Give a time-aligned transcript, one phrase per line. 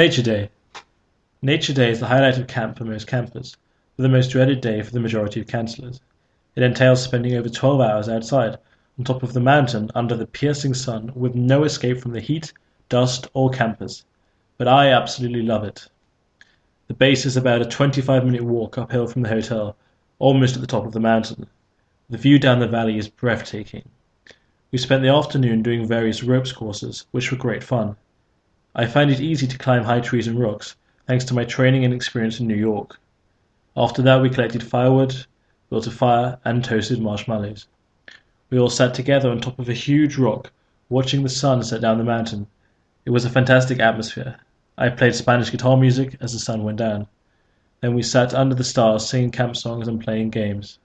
[0.00, 0.48] Nature Day.
[1.42, 3.58] Nature Day is the highlight of camp for most campers,
[3.96, 6.00] but the most dreaded day for the majority of cancellers.
[6.56, 8.56] It entails spending over 12 hours outside,
[8.98, 12.50] on top of the mountain under the piercing sun, with no escape from the heat,
[12.88, 14.06] dust, or campers.
[14.56, 15.86] But I absolutely love it.
[16.88, 19.76] The base is about a 25 minute walk uphill from the hotel,
[20.18, 21.46] almost at the top of the mountain.
[22.08, 23.86] The view down the valley is breathtaking.
[24.70, 27.96] We spent the afternoon doing various ropes courses, which were great fun.
[28.74, 30.76] I find it easy to climb high trees and rocks,
[31.06, 33.00] thanks to my training and experience in New York.
[33.76, 35.26] After that we collected firewood,
[35.70, 37.66] built a fire, and toasted marshmallows.
[38.48, 40.52] We all sat together on top of a huge rock,
[40.88, 42.46] watching the sun set down the mountain.
[43.04, 44.36] It was a fantastic atmosphere.
[44.78, 47.06] I played Spanish guitar music as the sun went down.
[47.80, 50.78] Then we sat under the stars singing camp songs and playing games.